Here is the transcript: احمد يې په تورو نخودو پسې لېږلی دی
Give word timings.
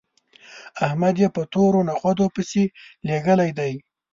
احمد 0.85 1.15
يې 1.21 1.29
په 1.35 1.41
تورو 1.53 1.79
نخودو 1.89 2.25
پسې 2.35 2.63
لېږلی 3.07 3.49
دی 3.59 3.73